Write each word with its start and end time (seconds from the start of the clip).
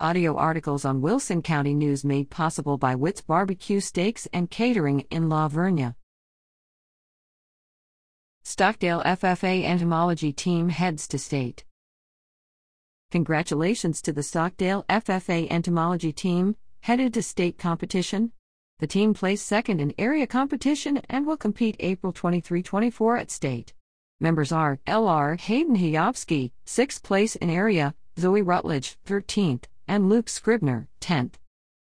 Audio 0.00 0.34
articles 0.36 0.84
on 0.84 1.00
Wilson 1.00 1.40
County 1.40 1.72
News 1.72 2.04
made 2.04 2.28
possible 2.28 2.76
by 2.76 2.96
Witt's 2.96 3.20
Barbecue 3.20 3.78
Steaks 3.78 4.26
and 4.32 4.50
Catering 4.50 5.06
in 5.08 5.28
La 5.28 5.48
Vernia. 5.48 5.94
Stockdale 8.42 9.02
FFA 9.02 9.62
Entomology 9.62 10.32
Team 10.32 10.70
heads 10.70 11.06
to 11.06 11.16
state. 11.16 11.64
Congratulations 13.12 14.02
to 14.02 14.12
the 14.12 14.24
Stockdale 14.24 14.84
FFA 14.88 15.48
Entomology 15.48 16.12
Team, 16.12 16.56
headed 16.80 17.14
to 17.14 17.22
state 17.22 17.56
competition. 17.56 18.32
The 18.80 18.88
team 18.88 19.14
placed 19.14 19.46
second 19.46 19.80
in 19.80 19.94
area 19.96 20.26
competition 20.26 21.02
and 21.08 21.24
will 21.24 21.36
compete 21.36 21.76
April 21.78 22.12
23 22.12 22.64
24 22.64 23.16
at 23.16 23.30
state. 23.30 23.72
Members 24.20 24.50
are 24.50 24.80
L.R. 24.88 25.36
Hayden 25.36 25.76
Hayovsky, 25.76 26.50
6th 26.66 27.04
place 27.04 27.36
in 27.36 27.48
area, 27.48 27.94
Zoe 28.18 28.42
Rutledge, 28.42 28.96
13th, 29.06 29.66
and 29.86 30.08
Luke 30.08 30.28
Scribner, 30.28 30.88
10th. 31.00 31.43